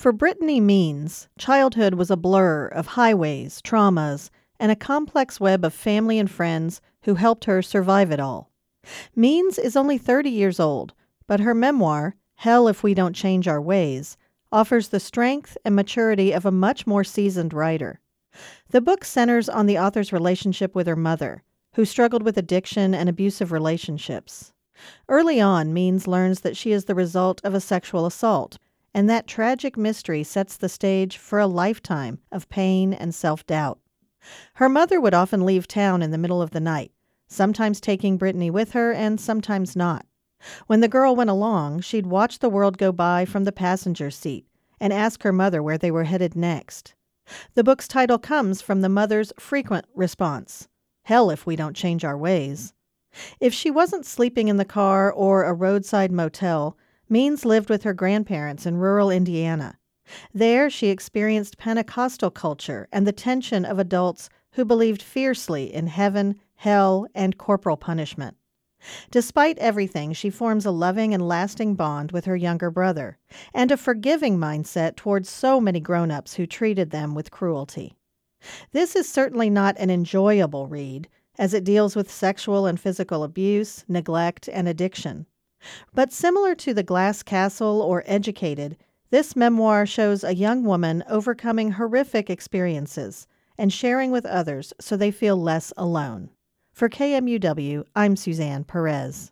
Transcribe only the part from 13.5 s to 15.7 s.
Ways, offers the strength